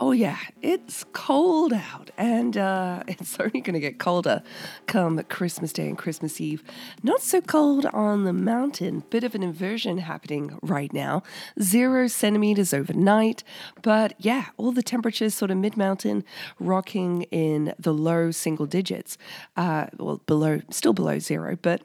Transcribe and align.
Oh 0.00 0.12
yeah, 0.12 0.38
it's 0.62 1.04
cold 1.12 1.72
out, 1.72 2.12
and 2.16 2.56
uh, 2.56 3.02
it's 3.08 3.38
only 3.40 3.60
going 3.60 3.74
to 3.74 3.80
get 3.80 3.98
colder 3.98 4.42
come 4.86 5.20
Christmas 5.24 5.72
Day 5.72 5.88
and 5.88 5.98
Christmas 5.98 6.40
Eve. 6.40 6.62
Not 7.02 7.20
so 7.20 7.40
cold 7.40 7.84
on 7.86 8.22
the 8.22 8.32
mountain. 8.32 9.02
Bit 9.10 9.24
of 9.24 9.34
an 9.34 9.42
inversion 9.42 9.98
happening 9.98 10.56
right 10.62 10.92
now. 10.92 11.24
Zero 11.60 12.06
centimeters 12.06 12.72
overnight, 12.72 13.42
but 13.82 14.14
yeah, 14.18 14.46
all 14.56 14.70
the 14.70 14.84
temperatures 14.84 15.34
sort 15.34 15.50
of 15.50 15.56
mid 15.56 15.76
mountain, 15.76 16.24
rocking 16.60 17.22
in 17.32 17.74
the 17.76 17.92
low 17.92 18.30
single 18.30 18.66
digits. 18.66 19.18
Uh, 19.56 19.86
well, 19.98 20.20
below, 20.26 20.60
still 20.70 20.92
below 20.92 21.18
zero, 21.18 21.58
but 21.60 21.82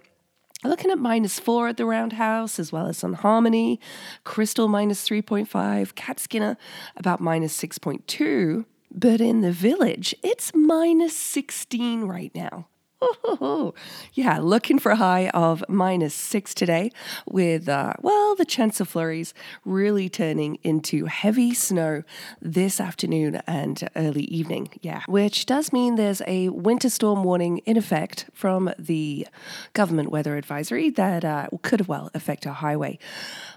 Looking 0.64 0.92
at 0.92 1.00
minus 1.00 1.40
four 1.40 1.68
at 1.68 1.78
the 1.78 1.86
Roundhouse, 1.86 2.58
as 2.60 2.72
well 2.72 2.88
as 2.88 3.04
on 3.04 3.14
Harmony, 3.14 3.80
Crystal 4.24 4.68
minus 4.68 5.08
3.5, 5.08 5.96
Cat 5.96 6.20
Skinner 6.20 6.58
about 6.96 7.20
minus 7.20 7.60
6.2. 7.62 8.66
But 8.90 9.22
in 9.22 9.42
the 9.42 9.52
village, 9.52 10.16
it's 10.24 10.52
minus 10.54 11.18
16 11.18 12.04
right 12.04 12.34
now. 12.34 12.68
yeah, 14.14 14.40
looking 14.40 14.80
for 14.80 14.92
a 14.92 14.96
high 14.96 15.30
of 15.30 15.64
minus 15.68 16.14
six 16.14 16.54
today, 16.54 16.92
with, 17.26 17.68
uh, 17.70 17.94
well, 18.02 18.36
the 18.36 18.46
chance 18.46 18.80
of 18.80 18.90
flurries 18.90 19.34
really 19.66 20.10
turning 20.10 20.58
into 20.64 21.06
heavy 21.06 21.54
snow 21.54 22.04
this 22.42 22.80
afternoon 22.80 23.42
and 23.48 23.90
early 23.96 24.24
evening. 24.24 24.70
Yeah, 24.82 25.02
which 25.08 25.46
does 25.46 25.72
mean 25.74 25.96
there's 25.96 26.22
a 26.28 26.50
winter 26.50 26.90
storm 26.90 27.24
warning 27.24 27.60
in 27.60 27.78
effect 27.78 28.26
from 28.34 28.74
the 28.78 29.28
government 29.74 30.12
weather 30.12 30.38
advisory 30.38 30.90
that 30.92 31.26
uh, 31.26 31.48
could 31.62 31.88
well 31.88 32.10
affect 32.14 32.46
our 32.48 32.54
highway 32.54 33.00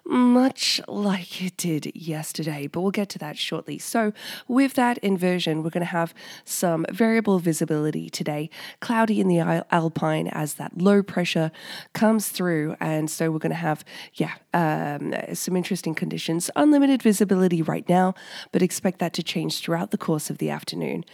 much 0.06 0.80
like 0.86 1.42
it 1.42 1.56
did 1.56 1.94
yesterday, 1.94 2.66
but 2.66 2.80
we'll 2.80 2.90
get 2.90 3.08
to 3.10 3.18
that 3.18 3.36
shortly. 3.36 3.78
So, 3.78 4.12
with 4.46 4.74
that 4.74 4.98
inversion, 4.98 5.62
we're 5.62 5.70
going 5.70 5.80
to 5.80 5.86
have 5.86 6.14
some 6.44 6.86
variable 6.90 7.38
visibility 7.38 8.08
today, 8.08 8.48
cloudy 8.80 9.20
in 9.20 9.28
the 9.28 9.35
alpine 9.40 10.28
as 10.28 10.54
that 10.54 10.76
low 10.78 11.02
pressure 11.02 11.50
comes 11.92 12.28
through. 12.28 12.76
And 12.80 13.10
so, 13.10 13.30
we're 13.30 13.38
going 13.38 13.50
to 13.50 13.56
have, 13.56 13.84
yeah, 14.14 14.34
um, 14.54 15.14
some 15.34 15.56
interesting 15.56 15.94
conditions. 15.94 16.50
Unlimited 16.56 17.02
visibility 17.02 17.62
right 17.62 17.88
now, 17.88 18.14
but 18.52 18.62
expect 18.62 18.98
that 18.98 19.12
to 19.14 19.22
change 19.22 19.60
throughout 19.60 19.90
the 19.90 19.98
course 19.98 20.30
of 20.30 20.38
the 20.38 20.50
afternoon. 20.50 21.04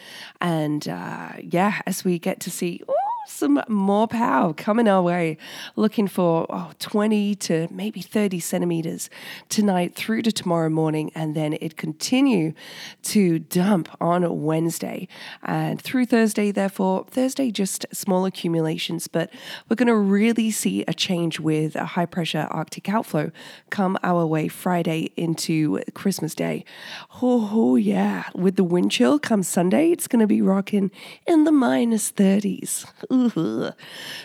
And 0.41 0.89
uh, 0.89 1.33
yeah, 1.43 1.83
as 1.87 2.05
we 2.05 2.19
get 2.19 2.41
to 2.41 2.51
see, 2.51 2.83
ooh, 2.89 3.02
some 3.27 3.63
more 3.69 4.09
power 4.09 4.53
coming 4.53 4.89
our 4.89 5.03
way. 5.03 5.37
Looking 5.77 6.09
for 6.09 6.47
oh, 6.51 6.73
20 6.79 7.35
to 7.37 7.69
maybe 7.71 8.01
30 8.01 8.41
centimeters 8.41 9.09
tonight 9.49 9.95
through 9.95 10.23
to 10.23 10.33
tomorrow 10.33 10.69
morning, 10.69 11.11
and 11.15 11.35
then 11.35 11.57
it 11.61 11.77
continue 11.77 12.53
to 13.03 13.39
dump 13.39 13.89
on 14.01 14.43
Wednesday 14.43 15.09
and 15.43 15.81
through 15.81 16.07
Thursday. 16.07 16.51
Therefore, 16.51 17.07
Thursday 17.11 17.51
just 17.51 17.87
small 17.93 18.25
accumulations, 18.25 19.07
but 19.07 19.31
we're 19.69 19.77
going 19.77 19.87
to 19.87 19.97
really 19.97 20.51
see 20.51 20.85
a 20.89 20.95
change 20.95 21.39
with 21.39 21.77
a 21.77 21.85
high 21.85 22.07
pressure 22.07 22.49
Arctic 22.51 22.89
outflow 22.89 23.31
come 23.71 23.97
our 24.03 24.27
way 24.27 24.49
Friday 24.49 25.13
into 25.17 25.81
Christmas 25.95 26.35
Day. 26.35 26.65
Oh, 27.23 27.51
oh 27.53 27.77
yeah, 27.77 28.25
with 28.35 28.57
the 28.57 28.65
wind 28.65 28.91
chill 28.91 29.19
come 29.19 29.43
Sunday, 29.43 29.91
it's 29.91 30.09
going 30.09 30.21
to 30.21 30.27
be 30.27 30.43
rocking 30.43 30.91
in 31.27 31.45
the 31.45 31.53
minus 31.53 32.11
30s. 32.11 32.87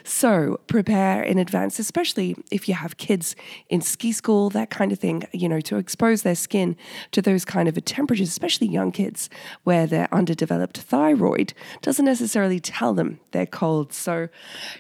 So 0.04 0.60
prepare 0.68 1.22
in 1.22 1.38
advance, 1.38 1.80
especially 1.80 2.36
if 2.52 2.68
you 2.68 2.76
have 2.76 2.98
kids 2.98 3.36
in 3.70 3.82
ski 3.82 4.12
school, 4.12 4.50
that 4.52 4.70
kind 4.70 4.92
of 4.92 5.00
thing, 5.00 5.24
you 5.34 5.50
know, 5.50 5.60
to 5.62 5.78
expose 5.78 6.22
their 6.22 6.36
skin 6.36 6.76
to 7.12 7.22
those 7.22 7.46
kind 7.46 7.68
of 7.68 7.84
temperatures, 7.86 8.30
especially 8.30 8.68
young 8.68 8.92
kids 8.92 9.30
where 9.64 9.86
their 9.88 10.08
underdeveloped. 10.14 10.78
Thyroid 10.78 11.54
doesn't 11.82 12.06
necessarily 12.06 12.60
tell 12.60 12.94
them 12.94 13.20
they're 13.32 13.46
cold. 13.46 13.94
So 13.94 14.30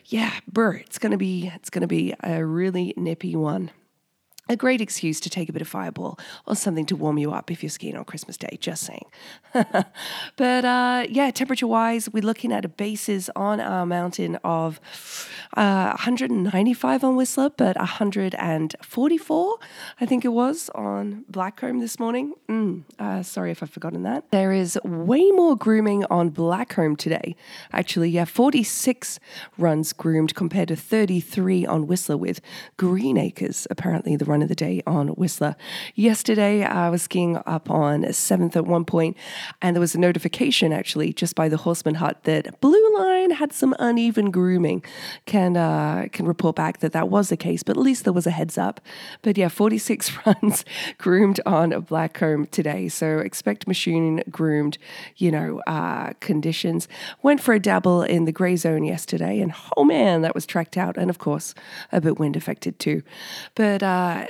yeah, 0.05 0.33
brr, 0.47 0.75
it's 0.75 0.97
gonna 0.97 1.17
be 1.17 1.51
it's 1.55 1.69
gonna 1.69 1.87
be 1.87 2.13
a 2.23 2.45
really 2.45 2.93
nippy 2.95 3.35
one 3.35 3.71
a 4.49 4.55
great 4.55 4.81
excuse 4.81 5.19
to 5.19 5.29
take 5.29 5.49
a 5.49 5.53
bit 5.53 5.61
of 5.61 5.67
fireball 5.67 6.19
or 6.45 6.55
something 6.55 6.85
to 6.85 6.95
warm 6.95 7.17
you 7.17 7.31
up 7.31 7.51
if 7.51 7.63
you're 7.63 7.69
skiing 7.69 7.97
on 7.97 8.05
Christmas 8.05 8.37
Day, 8.37 8.57
just 8.59 8.83
saying. 8.83 9.05
but 9.53 10.65
uh, 10.65 11.05
yeah, 11.09 11.31
temperature 11.31 11.67
wise, 11.67 12.09
we're 12.09 12.23
looking 12.23 12.51
at 12.51 12.65
a 12.65 12.69
basis 12.69 13.29
on 13.35 13.59
our 13.59 13.85
mountain 13.85 14.37
of 14.43 14.79
uh, 15.55 15.87
195 15.87 17.03
on 17.03 17.15
Whistler, 17.15 17.49
but 17.49 17.77
144, 17.77 19.57
I 19.99 20.05
think 20.05 20.25
it 20.25 20.29
was, 20.29 20.69
on 20.75 21.25
Blackcomb 21.31 21.79
this 21.79 21.99
morning. 21.99 22.33
Mm, 22.49 22.83
uh, 22.99 23.23
sorry 23.23 23.51
if 23.51 23.63
I've 23.63 23.69
forgotten 23.69 24.03
that. 24.03 24.29
There 24.31 24.53
is 24.53 24.79
way 24.83 25.31
more 25.31 25.55
grooming 25.55 26.05
on 26.05 26.31
Blackcomb 26.31 26.97
today. 26.97 27.35
Actually, 27.71 28.09
yeah, 28.09 28.25
46 28.25 29.19
runs 29.57 29.93
groomed 29.93 30.35
compared 30.35 30.67
to 30.69 30.75
33 30.75 31.65
on 31.65 31.87
Whistler 31.87 32.17
with 32.17 32.41
Green 32.77 33.17
Acres, 33.17 33.67
apparently 33.69 34.15
the 34.15 34.25
run 34.25 34.36
run 34.37 34.43
of 34.43 34.49
the 34.49 34.55
day 34.55 34.83
on 34.85 35.07
Whistler. 35.09 35.55
Yesterday, 35.95 36.63
I 36.63 36.89
was 36.89 37.01
skiing 37.01 37.41
up 37.47 37.71
on 37.71 38.03
7th 38.03 38.55
at 38.55 38.67
one 38.67 38.85
point, 38.85 39.17
and 39.63 39.75
there 39.75 39.79
was 39.79 39.95
a 39.95 39.99
notification 39.99 40.71
actually 40.71 41.11
just 41.11 41.35
by 41.35 41.49
the 41.49 41.57
Horstman 41.57 41.95
Hut 41.95 42.23
that 42.25 42.61
Blue 42.61 42.95
Line 42.99 43.31
had 43.31 43.51
some 43.51 43.73
uneven 43.79 44.29
grooming. 44.29 44.83
Can 45.25 45.57
uh, 45.57 46.07
can 46.11 46.27
report 46.27 46.55
back 46.55 46.81
that 46.81 46.91
that 46.91 47.09
was 47.09 47.29
the 47.29 47.37
case, 47.37 47.63
but 47.63 47.77
at 47.77 47.81
least 47.81 48.03
there 48.03 48.13
was 48.13 48.27
a 48.27 48.31
heads 48.31 48.59
up. 48.59 48.79
But 49.23 49.39
yeah, 49.39 49.47
46 49.47 50.11
runs 50.27 50.63
groomed 50.99 51.39
on 51.47 51.73
a 51.73 51.81
Blackcomb 51.81 52.51
today, 52.51 52.89
so 52.89 53.17
expect 53.17 53.67
machine 53.67 54.21
groomed, 54.29 54.77
you 55.15 55.31
know, 55.31 55.61
uh, 55.65 56.13
conditions. 56.19 56.87
Went 57.23 57.41
for 57.41 57.55
a 57.55 57.59
dabble 57.59 58.03
in 58.03 58.25
the 58.25 58.31
grey 58.31 58.55
zone 58.55 58.83
yesterday, 58.83 59.39
and 59.39 59.53
oh 59.75 59.83
man, 59.83 60.21
that 60.21 60.35
was 60.35 60.45
tracked 60.45 60.77
out, 60.77 60.95
and 60.95 61.09
of 61.09 61.17
course 61.17 61.55
a 61.91 61.99
bit 61.99 62.19
wind 62.19 62.35
affected 62.35 62.77
too. 62.77 63.01
But 63.55 63.81
uh, 63.81 64.26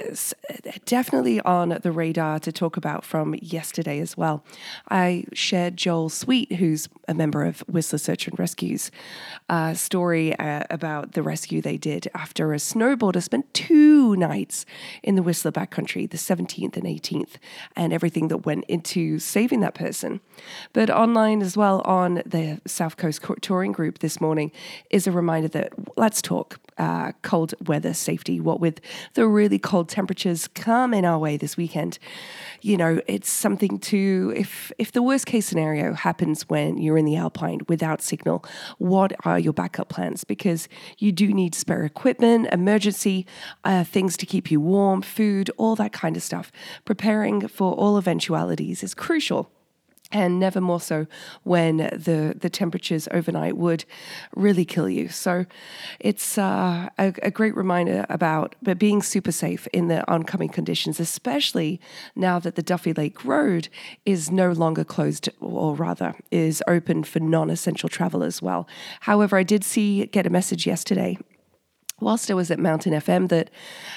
definitely 0.85 1.39
on 1.41 1.77
the 1.81 1.91
radar 1.91 2.39
to 2.39 2.51
talk 2.51 2.77
about 2.77 3.03
from 3.03 3.35
yesterday 3.41 3.99
as 3.99 4.17
well. 4.17 4.43
I 4.89 5.25
shared 5.33 5.77
Joel 5.77 6.09
Sweet, 6.09 6.53
who's 6.53 6.89
a 7.07 7.13
member 7.13 7.45
of 7.45 7.61
Whistler 7.61 7.99
Search 7.99 8.27
and 8.27 8.37
Rescue's 8.37 8.91
uh, 9.49 9.73
story 9.73 10.37
uh, 10.37 10.63
about 10.69 11.13
the 11.13 11.23
rescue 11.23 11.61
they 11.61 11.77
did 11.77 12.07
after 12.13 12.53
a 12.53 12.57
snowboarder 12.57 13.21
spent 13.21 13.53
two 13.53 14.15
nights 14.15 14.65
in 15.03 15.15
the 15.15 15.23
Whistler 15.23 15.51
backcountry, 15.51 16.09
the 16.09 16.17
17th 16.17 16.75
and 16.77 16.85
18th, 16.85 17.35
and 17.75 17.93
everything 17.93 18.27
that 18.29 18.45
went 18.45 18.65
into 18.67 19.19
saving 19.19 19.59
that 19.61 19.73
person. 19.73 20.21
But 20.73 20.89
online 20.89 21.41
as 21.41 21.57
well 21.57 21.81
on 21.81 22.21
the 22.25 22.61
South 22.65 22.97
Coast 22.97 23.23
Touring 23.41 23.71
Group 23.71 23.99
this 23.99 24.21
morning 24.21 24.51
is 24.89 25.07
a 25.07 25.11
reminder 25.11 25.47
that 25.49 25.73
let's 25.97 26.21
talk 26.21 26.59
uh, 26.77 27.11
cold 27.21 27.53
weather 27.65 27.93
safety. 27.93 28.39
What 28.39 28.59
with 28.59 28.81
the 29.13 29.27
really 29.27 29.59
cold 29.59 29.89
temperatures 29.89 30.47
coming 30.47 31.05
our 31.05 31.19
way 31.19 31.37
this 31.37 31.57
weekend, 31.57 31.99
you 32.61 32.77
know, 32.77 33.01
it's 33.07 33.29
something 33.29 33.79
to 33.79 34.33
if 34.35 34.71
if 34.77 34.91
the 34.91 35.01
worst 35.01 35.25
case 35.25 35.45
scenario 35.45 35.93
happens 35.93 36.43
when 36.49 36.77
you're 36.77 36.97
in 36.97 37.05
the 37.05 37.15
Alpine 37.15 37.61
without 37.67 38.01
signal, 38.01 38.43
what 38.77 39.13
are 39.25 39.39
your 39.39 39.53
backup 39.53 39.89
plans? 39.89 40.23
Because 40.23 40.67
you 40.97 41.11
do 41.11 41.33
need 41.33 41.55
spare 41.55 41.83
equipment, 41.83 42.47
emergency 42.51 43.25
uh, 43.63 43.83
things 43.83 44.17
to 44.17 44.25
keep 44.25 44.51
you 44.51 44.59
warm, 44.59 45.01
food, 45.01 45.49
all 45.57 45.75
that 45.75 45.93
kind 45.93 46.15
of 46.15 46.23
stuff. 46.23 46.51
Preparing 46.85 47.47
for 47.47 47.73
all 47.73 47.97
eventualities 47.97 48.83
is 48.83 48.93
crucial 48.93 49.51
and 50.11 50.39
never 50.39 50.61
more 50.61 50.79
so 50.79 51.05
when 51.43 51.77
the 51.77 52.35
the 52.39 52.49
temperatures 52.49 53.07
overnight 53.11 53.57
would 53.57 53.85
really 54.35 54.65
kill 54.65 54.89
you. 54.89 55.09
So 55.09 55.45
it's 55.99 56.37
uh, 56.37 56.89
a, 56.97 57.13
a, 57.21 57.31
great 57.31 57.55
reminder 57.55 58.05
about 58.09 58.55
but 58.61 58.79
being 58.79 59.01
super 59.01 59.31
safe 59.31 59.67
in 59.67 59.87
the 59.87 60.09
oncoming 60.09 60.49
conditions, 60.49 60.99
especially 60.99 61.81
now 62.15 62.39
that 62.39 62.55
the 62.55 62.63
Duffy 62.63 62.93
Lake 62.93 63.25
Road 63.25 63.69
is 64.05 64.31
no 64.31 64.51
longer 64.51 64.83
closed, 64.83 65.29
or 65.41 65.75
rather 65.75 66.15
is 66.31 66.63
open 66.67 67.03
for 67.03 67.19
non-essential 67.19 67.89
travel 67.89 68.23
as 68.23 68.41
well. 68.41 68.67
However, 69.01 69.37
I 69.37 69.43
did 69.43 69.63
see 69.63 70.05
get 70.05 70.25
a 70.25 70.29
message 70.29 70.65
yesterday 70.65 71.17
whilst 71.99 72.29
I 72.29 72.33
was 72.33 72.51
at 72.51 72.59
Mountain 72.59 72.93
FM 72.93 73.29
that 73.29 73.49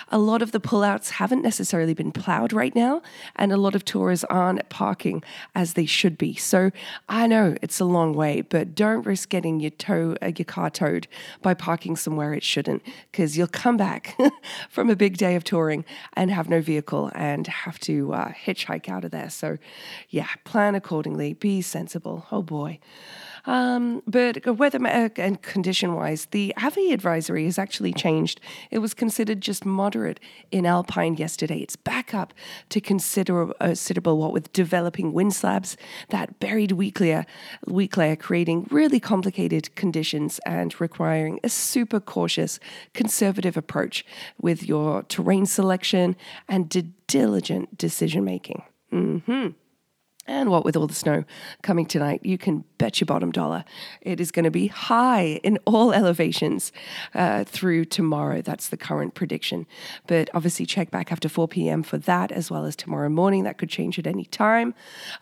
a 0.08 0.18
lot 0.18 0.42
of 0.42 0.52
the 0.52 0.60
pullouts 0.60 1.10
haven't 1.10 1.42
necessarily 1.42 1.94
been 1.94 2.12
plowed 2.12 2.52
right 2.52 2.74
now, 2.74 3.02
and 3.36 3.52
a 3.52 3.56
lot 3.56 3.74
of 3.74 3.84
tourists 3.84 4.24
aren't 4.30 4.68
parking 4.68 5.22
as 5.54 5.74
they 5.74 5.86
should 5.86 6.16
be. 6.16 6.34
So 6.34 6.70
I 7.08 7.26
know 7.26 7.56
it's 7.62 7.80
a 7.80 7.84
long 7.84 8.14
way, 8.14 8.40
but 8.40 8.74
don't 8.74 9.04
risk 9.04 9.28
getting 9.28 9.60
your 9.60 9.70
tow 9.70 10.16
uh, 10.22 10.32
your 10.36 10.44
car 10.44 10.70
towed 10.70 11.06
by 11.42 11.54
parking 11.54 11.96
somewhere 11.96 12.32
it 12.34 12.42
shouldn't, 12.42 12.82
because 13.10 13.36
you'll 13.36 13.46
come 13.48 13.76
back 13.76 14.16
from 14.70 14.88
a 14.88 14.96
big 14.96 15.16
day 15.16 15.36
of 15.36 15.44
touring 15.44 15.84
and 16.14 16.30
have 16.30 16.48
no 16.48 16.60
vehicle 16.60 17.10
and 17.14 17.46
have 17.46 17.78
to 17.80 18.12
uh, 18.14 18.32
hitchhike 18.32 18.88
out 18.88 19.04
of 19.04 19.10
there. 19.10 19.30
So 19.30 19.58
yeah, 20.08 20.28
plan 20.44 20.74
accordingly. 20.74 21.34
Be 21.34 21.60
sensible. 21.62 22.26
Oh 22.32 22.42
boy. 22.42 22.78
Um, 23.46 24.02
but 24.06 24.58
weather 24.58 24.84
and 24.86 25.40
condition 25.42 25.94
wise, 25.94 26.26
the 26.26 26.54
Avi 26.62 26.92
advisory 26.92 27.44
has 27.44 27.58
actually 27.58 27.92
changed. 27.92 28.40
It 28.70 28.78
was 28.78 28.94
considered 28.94 29.40
just 29.40 29.64
moderate 29.64 30.20
in 30.50 30.66
Alpine 30.66 31.14
yesterday. 31.16 31.58
It's 31.58 31.76
back 31.76 32.14
up 32.14 32.34
to 32.70 32.80
consider, 32.80 33.50
uh, 33.62 33.74
considerable 33.80 34.18
what 34.18 34.32
with 34.32 34.52
developing 34.52 35.12
wind 35.12 35.34
slabs, 35.34 35.76
that 36.10 36.38
buried 36.40 36.72
weak 36.72 37.00
layer, 37.00 37.24
weak 37.66 37.96
layer 37.96 38.16
creating 38.16 38.66
really 38.70 39.00
complicated 39.00 39.74
conditions 39.74 40.40
and 40.46 40.80
requiring 40.80 41.40
a 41.42 41.48
super 41.48 42.00
cautious, 42.00 42.60
conservative 42.94 43.56
approach 43.56 44.04
with 44.40 44.62
your 44.62 45.02
terrain 45.04 45.46
selection 45.46 46.16
and 46.48 46.68
diligent 47.06 47.76
decision 47.76 48.24
making. 48.24 48.62
Mm-hmm. 48.92 49.48
And 50.30 50.48
what 50.48 50.64
with 50.64 50.76
all 50.76 50.86
the 50.86 50.94
snow 50.94 51.24
coming 51.60 51.86
tonight, 51.86 52.20
you 52.24 52.38
can 52.38 52.62
bet 52.78 53.00
your 53.00 53.06
bottom 53.06 53.32
dollar 53.32 53.64
it 54.00 54.20
is 54.20 54.30
going 54.30 54.44
to 54.44 54.50
be 54.50 54.68
high 54.68 55.40
in 55.42 55.58
all 55.64 55.92
elevations 56.00 56.70
uh, 57.16 57.42
through 57.42 57.86
tomorrow. 57.86 58.40
That's 58.40 58.68
the 58.68 58.76
current 58.76 59.14
prediction. 59.14 59.66
But 60.06 60.30
obviously, 60.32 60.66
check 60.66 60.92
back 60.92 61.10
after 61.10 61.28
4 61.28 61.48
p.m. 61.48 61.82
for 61.82 61.98
that, 61.98 62.30
as 62.30 62.48
well 62.48 62.64
as 62.64 62.76
tomorrow 62.76 63.08
morning. 63.08 63.42
That 63.42 63.58
could 63.58 63.70
change 63.70 63.98
at 63.98 64.06
any 64.06 64.24
time. 64.24 64.72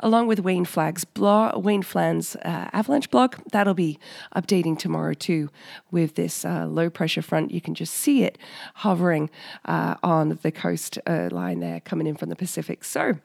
Along 0.01 0.27
with 0.27 0.41
Wayne 0.41 0.67
Flagg's 0.67 1.07
blog, 1.07 1.65
Wayne 1.65 1.83
Flann's 1.83 2.37
uh, 2.37 2.69
avalanche 2.75 3.11
blog, 3.11 3.37
that'll 3.51 3.73
be 3.73 3.99
updating 4.37 4.79
tomorrow 4.79 5.15
too 5.15 5.49
with 5.91 6.17
this 6.17 6.45
uh, 6.45 6.67
low 6.67 6.91
pressure 6.91 7.23
front. 7.23 7.51
You 7.51 7.63
can 7.63 7.75
just 7.75 7.95
see 7.95 8.25
it 8.25 8.37
hovering 8.75 9.31
uh, 9.65 9.95
on 10.03 10.39
the 10.43 10.53
coast 10.53 10.99
uh, 11.07 11.31
line 11.33 11.61
there 11.61 11.81
coming 11.81 12.07
in 12.07 12.15
from 12.15 12.29
the 12.29 12.37
Pacific. 12.37 12.85
So, 12.85 13.17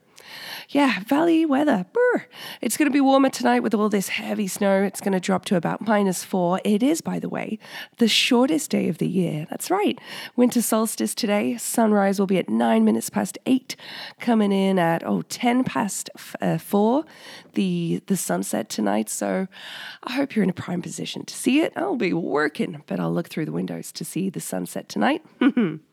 yeah, 0.70 1.00
valley 1.02 1.46
weather. 1.46 1.86
Brr. 1.92 2.26
It's 2.62 2.78
going 2.78 2.90
to 2.90 2.94
be 2.94 3.02
warmer 3.02 3.30
tonight 3.30 3.62
with 3.62 3.74
all 3.74 3.90
this 3.90 4.10
heavy 4.10 4.48
snow. 4.48 4.84
It's 4.84 5.02
going 5.02 5.14
to 5.14 5.20
drop 5.20 5.46
to 5.46 5.56
about 5.56 5.86
minus 5.86 6.24
four. 6.24 6.60
It 6.64 6.84
is, 6.84 7.02
by 7.02 7.20
the 7.20 7.30
way, 7.30 7.60
the 7.98 8.08
shortest 8.08 8.72
day 8.72 8.90
of 8.90 8.98
the 8.98 9.08
year. 9.08 9.48
That's 9.50 9.70
right. 9.70 10.00
Winter 10.36 10.62
solstice 10.62 11.14
today. 11.14 11.58
Sunrise 11.58 12.20
will 12.20 12.28
be 12.28 12.38
at 12.38 12.50
nine 12.50 12.86
minutes 12.86 13.10
past 13.10 13.38
eight, 13.46 13.76
coming 14.20 14.52
in 14.52 14.80
at, 14.80 15.06
oh, 15.06 15.22
10 15.24 15.64
past 15.64 16.10
uh, 16.42 16.58
four, 16.58 17.06
the, 17.54 18.02
the 18.08 18.18
sunset 18.18 18.70
tonight. 18.70 19.10
So 19.10 19.48
I 20.04 20.14
hope 20.14 20.36
you're 20.36 20.44
in 20.44 20.50
a 20.50 20.54
prime 20.54 20.82
position 20.82 21.26
to 21.26 21.34
see 21.34 21.62
it. 21.62 21.74
I'll 21.76 21.96
be 21.96 22.14
working, 22.14 22.84
but 22.88 23.00
I'll 23.00 23.14
look 23.14 23.30
through 23.30 23.46
the 23.46 23.52
windows 23.52 23.92
to 23.94 24.06
see 24.06 24.30
the 24.30 24.42
sunset 24.42 24.90
tonight. 24.90 25.24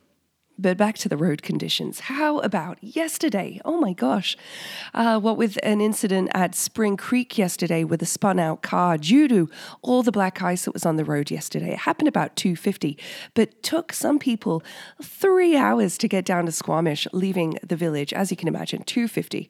But 0.60 0.76
back 0.76 0.98
to 0.98 1.08
the 1.08 1.16
road 1.16 1.42
conditions. 1.42 2.00
How 2.00 2.40
about 2.40 2.76
yesterday? 2.82 3.62
Oh 3.64 3.80
my 3.80 3.94
gosh. 3.94 4.36
Uh, 4.92 5.18
what 5.18 5.38
with 5.38 5.58
an 5.62 5.80
incident 5.80 6.28
at 6.34 6.54
Spring 6.54 6.98
Creek 6.98 7.38
yesterday 7.38 7.82
with 7.82 8.02
a 8.02 8.06
spun 8.06 8.38
out 8.38 8.60
car 8.60 8.98
due 8.98 9.26
to 9.28 9.48
all 9.80 10.02
the 10.02 10.12
black 10.12 10.42
ice 10.42 10.66
that 10.66 10.74
was 10.74 10.84
on 10.84 10.96
the 10.96 11.04
road 11.04 11.30
yesterday. 11.30 11.70
It 11.70 11.78
happened 11.78 12.08
about 12.08 12.36
250, 12.36 12.98
but 13.32 13.62
took 13.62 13.94
some 13.94 14.18
people 14.18 14.62
three 15.02 15.56
hours 15.56 15.96
to 15.96 16.08
get 16.08 16.26
down 16.26 16.44
to 16.44 16.52
Squamish, 16.52 17.06
leaving 17.14 17.58
the 17.66 17.76
village. 17.76 18.12
As 18.12 18.30
you 18.30 18.36
can 18.36 18.46
imagine, 18.46 18.82
250 18.82 19.48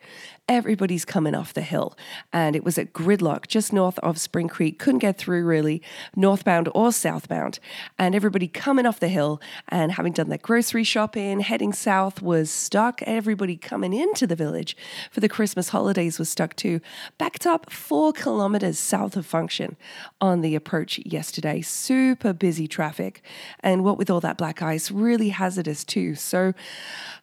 everybody's 0.50 1.04
coming 1.04 1.32
off 1.32 1.54
the 1.54 1.62
hill. 1.62 1.96
And 2.32 2.56
it 2.56 2.64
was 2.64 2.76
at 2.76 2.92
gridlock 2.92 3.46
just 3.46 3.72
north 3.72 4.00
of 4.00 4.18
Spring 4.18 4.48
Creek. 4.48 4.80
Couldn't 4.80 4.98
get 4.98 5.16
through 5.16 5.44
really, 5.44 5.80
northbound 6.16 6.68
or 6.74 6.90
southbound. 6.90 7.60
And 8.00 8.16
everybody 8.16 8.48
coming 8.48 8.84
off 8.84 8.98
the 8.98 9.08
hill 9.08 9.40
and 9.68 9.92
having 9.92 10.12
done 10.12 10.28
their 10.28 10.38
grocery 10.38 10.82
shopping, 10.82 10.99
heading 11.06 11.72
south 11.72 12.22
was 12.22 12.50
stuck. 12.50 13.02
Everybody 13.02 13.56
coming 13.56 13.92
into 13.92 14.26
the 14.26 14.34
village 14.34 14.76
for 15.10 15.20
the 15.20 15.28
Christmas 15.28 15.68
holidays 15.68 16.18
was 16.18 16.28
stuck 16.28 16.56
too. 16.56 16.80
Backed 17.18 17.46
up 17.46 17.70
four 17.70 18.12
kilometers 18.12 18.78
south 18.78 19.16
of 19.16 19.26
Function 19.26 19.76
on 20.20 20.40
the 20.40 20.54
approach 20.54 20.98
yesterday. 21.00 21.60
Super 21.60 22.32
busy 22.32 22.66
traffic. 22.66 23.22
And 23.60 23.84
what 23.84 23.98
with 23.98 24.10
all 24.10 24.20
that 24.20 24.38
black 24.38 24.62
ice, 24.62 24.90
really 24.90 25.28
hazardous 25.28 25.84
too. 25.84 26.14
So, 26.14 26.54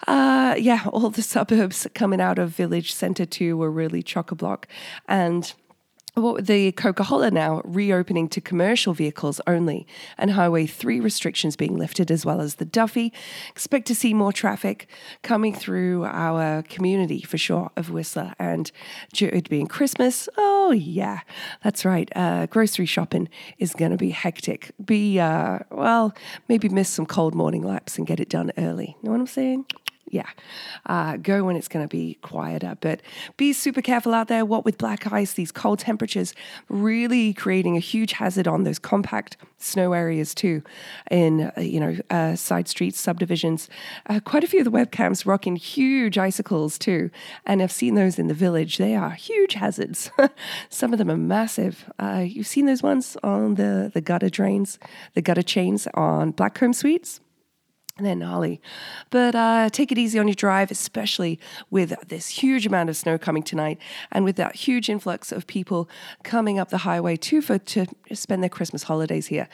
uh, 0.08 0.56
yeah, 0.58 0.86
all 0.94 1.10
the 1.10 1.22
suburbs 1.34 1.88
coming 1.94 2.22
out 2.22 2.40
of 2.40 2.52
village 2.52 2.94
center 2.94 3.18
Centre 3.18 3.26
2 3.26 3.58
were 3.58 3.72
really 3.72 4.04
chock 4.04 4.32
a 4.32 4.36
block. 4.36 4.68
And 5.08 5.54
the 6.18 6.72
Coquihalla 6.72 7.32
now 7.32 7.62
reopening 7.64 8.28
to 8.30 8.42
commercial 8.42 8.94
vehicles 8.94 9.40
only, 9.46 9.86
and 10.18 10.32
Highway 10.32 10.66
3 10.66 11.00
restrictions 11.00 11.56
being 11.56 11.78
lifted, 11.78 12.10
as 12.10 12.26
well 12.26 12.42
as 12.42 12.56
the 12.56 12.66
Duffy. 12.66 13.14
Expect 13.52 13.88
to 13.88 13.96
see 13.96 14.14
more 14.14 14.34
traffic 14.34 14.90
coming 15.22 15.54
through 15.54 16.06
our 16.06 16.64
community 16.64 17.22
for 17.22 17.38
sure 17.38 17.72
of 17.76 17.92
Whistler. 17.92 18.34
And 18.40 18.72
it 19.20 19.50
being 19.50 19.68
Christmas, 19.68 20.28
oh, 20.38 20.72
yeah, 20.72 21.20
that's 21.64 21.86
right. 21.86 22.10
Uh, 22.16 22.48
grocery 22.48 22.86
shopping 22.86 23.30
is 23.60 23.74
going 23.74 23.92
to 23.92 23.98
be 23.98 24.10
hectic. 24.10 24.72
Be, 24.84 25.20
uh, 25.20 25.60
well, 25.70 26.16
maybe 26.50 26.68
miss 26.70 26.90
some 26.90 27.06
cold 27.06 27.36
morning 27.36 27.62
laps 27.62 27.98
and 27.98 28.08
get 28.08 28.20
it 28.20 28.30
done 28.30 28.52
early. 28.58 28.98
You 29.02 29.06
know 29.06 29.12
what 29.12 29.20
I'm 29.20 29.28
saying? 29.28 29.66
Yeah, 30.10 30.30
uh, 30.86 31.18
go 31.18 31.44
when 31.44 31.56
it's 31.56 31.68
going 31.68 31.84
to 31.84 31.90
be 31.90 32.18
quieter. 32.22 32.78
But 32.80 33.02
be 33.36 33.54
super 33.54 33.82
careful 33.82 34.14
out 34.14 34.28
there. 34.28 34.46
What 34.46 34.66
with 34.66 34.78
black 34.78 35.12
ice, 35.12 35.34
these 35.34 35.52
cold 35.52 35.80
temperatures 35.80 36.34
really 36.70 37.34
creating 37.34 37.76
a 37.76 37.82
huge 37.82 38.14
hazard 38.14 38.48
on 38.48 38.64
those 38.64 38.80
compact 38.80 39.38
snow 39.58 39.94
areas 39.94 40.34
too, 40.34 40.64
in 41.12 41.52
uh, 41.58 41.62
you 41.62 41.80
know 41.80 41.98
uh, 42.10 42.36
side 42.36 42.68
streets, 42.68 43.00
subdivisions. 43.00 43.70
Uh, 44.08 44.20
quite 44.20 44.44
a 44.44 44.48
few 44.48 44.60
of 44.60 44.66
the 44.66 44.72
webcams 44.72 45.26
rocking 45.26 45.56
huge 45.56 46.18
icicles 46.18 46.78
too, 46.78 47.10
and 47.46 47.62
I've 47.62 47.72
seen 47.72 47.96
those 47.96 48.18
in 48.18 48.28
the 48.28 48.34
village. 48.34 48.78
They 48.78 48.96
are 48.96 49.12
huge 49.12 49.54
hazards. 49.54 50.10
Some 50.70 50.94
of 50.94 51.00
them 51.00 51.12
are 51.12 51.18
massive. 51.18 51.92
Uh, 52.00 52.24
you've 52.26 52.48
seen 52.48 52.66
those 52.66 52.84
ones 52.84 53.18
on 53.24 53.56
the 53.56 53.92
the 53.94 54.02
gutter 54.02 54.30
drains, 54.30 54.80
the 55.16 55.22
gutter 55.22 55.42
chains 55.42 55.88
on 55.94 56.32
Blackcomb 56.32 56.74
Suites 56.74 57.20
then 58.06 58.20
gnarly. 58.20 58.62
But 59.10 59.36
uh, 59.36 59.70
take 59.70 59.92
it 59.92 59.98
easy 59.98 60.20
on 60.20 60.28
your 60.28 60.36
drive, 60.36 60.72
especially 60.72 61.40
with 61.70 61.94
this 62.08 62.28
huge 62.28 62.66
amount 62.66 62.90
of 62.90 62.98
snow 62.98 63.18
coming 63.18 63.44
tonight, 63.44 63.80
and 64.12 64.24
with 64.24 64.36
that 64.36 64.56
huge 64.56 64.90
influx 64.90 65.32
of 65.32 65.48
people 65.48 65.90
coming 66.24 66.60
up 66.60 66.70
the 66.70 66.80
highway 66.80 67.16
too 67.16 67.42
for 67.42 67.58
to 67.58 67.86
spend 68.14 68.44
their 68.44 68.50
Christmas 68.50 68.84
holidays 68.84 69.28
here. 69.28 69.48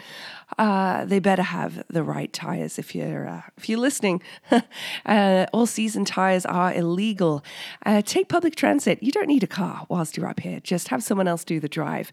Uh, 0.57 1.05
they 1.05 1.19
better 1.19 1.41
have 1.41 1.83
the 1.89 2.03
right 2.03 2.31
tires 2.31 2.77
if 2.77 2.93
you're 2.93 3.27
uh, 3.27 3.41
if 3.57 3.69
you're 3.69 3.79
listening. 3.79 4.21
Uh, 5.05 5.45
all 5.53 5.65
season 5.65 6.05
tires 6.05 6.45
are 6.45 6.73
illegal. 6.73 7.43
Uh, 7.85 8.01
take 8.01 8.29
public 8.29 8.55
transit. 8.55 9.01
You 9.01 9.11
don't 9.11 9.27
need 9.27 9.43
a 9.43 9.47
car 9.47 9.85
whilst 9.89 10.15
you're 10.15 10.27
up 10.27 10.39
here. 10.39 10.59
Just 10.59 10.87
have 10.89 11.03
someone 11.03 11.27
else 11.27 11.43
do 11.43 11.59
the 11.59 11.67
drive. 11.67 12.11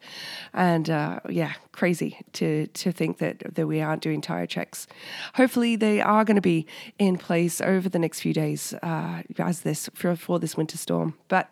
And 0.52 0.90
uh, 0.90 1.20
yeah, 1.28 1.54
crazy 1.80 2.20
to 2.34 2.66
to 2.66 2.92
think 2.92 3.16
that 3.16 3.36
that 3.54 3.66
we 3.66 3.80
aren't 3.80 4.02
doing 4.02 4.20
tire 4.20 4.46
checks. 4.46 4.86
Hopefully, 5.34 5.76
they 5.76 5.98
are 6.02 6.26
going 6.26 6.36
to 6.36 6.42
be 6.42 6.66
in 6.98 7.16
place 7.16 7.58
over 7.62 7.88
the 7.88 7.98
next 7.98 8.20
few 8.20 8.34
days 8.34 8.74
uh, 8.82 9.22
as 9.38 9.62
this 9.62 9.88
for, 9.94 10.14
for 10.14 10.38
this 10.38 10.58
winter 10.58 10.76
storm. 10.76 11.14
But 11.28 11.48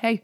hey. 0.00 0.22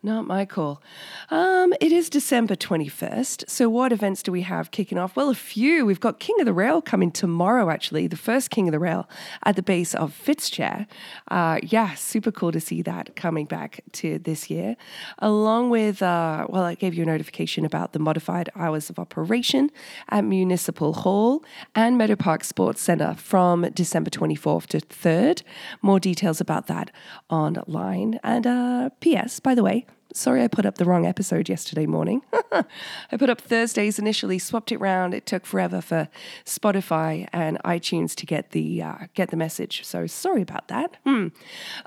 Not 0.00 0.28
my 0.28 0.44
call. 0.44 0.80
Um, 1.28 1.74
it 1.80 1.90
is 1.90 2.08
December 2.08 2.54
21st. 2.54 3.50
So, 3.50 3.68
what 3.68 3.92
events 3.92 4.22
do 4.22 4.30
we 4.30 4.42
have 4.42 4.70
kicking 4.70 4.96
off? 4.96 5.16
Well, 5.16 5.28
a 5.28 5.34
few. 5.34 5.84
We've 5.84 5.98
got 5.98 6.20
King 6.20 6.36
of 6.38 6.46
the 6.46 6.52
Rail 6.52 6.80
coming 6.80 7.10
tomorrow, 7.10 7.68
actually, 7.68 8.06
the 8.06 8.16
first 8.16 8.50
King 8.50 8.68
of 8.68 8.72
the 8.72 8.78
Rail 8.78 9.08
at 9.42 9.56
the 9.56 9.62
base 9.62 9.96
of 9.96 10.12
Fitzchair. 10.12 10.86
Uh, 11.32 11.58
yeah, 11.64 11.94
super 11.94 12.30
cool 12.30 12.52
to 12.52 12.60
see 12.60 12.80
that 12.82 13.16
coming 13.16 13.44
back 13.44 13.80
to 13.94 14.20
this 14.20 14.48
year. 14.48 14.76
Along 15.18 15.68
with, 15.68 16.00
uh, 16.00 16.46
well, 16.48 16.62
I 16.62 16.76
gave 16.76 16.94
you 16.94 17.02
a 17.02 17.06
notification 17.06 17.64
about 17.64 17.92
the 17.92 17.98
modified 17.98 18.50
hours 18.54 18.90
of 18.90 19.00
operation 19.00 19.68
at 20.10 20.22
Municipal 20.22 20.92
Hall 20.92 21.44
and 21.74 21.98
Meadow 21.98 22.14
Park 22.14 22.44
Sports 22.44 22.80
Centre 22.80 23.14
from 23.14 23.68
December 23.74 24.10
24th 24.10 24.66
to 24.68 24.78
3rd. 24.78 25.42
More 25.82 25.98
details 25.98 26.40
about 26.40 26.68
that 26.68 26.92
online. 27.28 28.20
And 28.22 28.46
uh, 28.46 28.90
P.S., 29.00 29.40
by 29.40 29.56
the 29.56 29.64
way, 29.64 29.86
Sorry, 30.14 30.42
I 30.42 30.48
put 30.48 30.64
up 30.64 30.76
the 30.76 30.84
wrong 30.84 31.06
episode 31.06 31.48
yesterday 31.48 31.86
morning. 31.86 32.22
I 32.52 33.16
put 33.18 33.28
up 33.28 33.40
Thursdays 33.40 33.98
initially, 33.98 34.38
swapped 34.38 34.72
it 34.72 34.78
round. 34.78 35.12
It 35.12 35.26
took 35.26 35.44
forever 35.44 35.80
for 35.80 36.08
Spotify 36.44 37.28
and 37.32 37.58
iTunes 37.64 38.14
to 38.16 38.26
get 38.26 38.50
the 38.50 38.82
uh, 38.82 38.96
get 39.14 39.30
the 39.30 39.36
message. 39.36 39.84
So 39.84 40.06
sorry 40.06 40.42
about 40.42 40.68
that. 40.68 40.96
Hmm. 41.04 41.28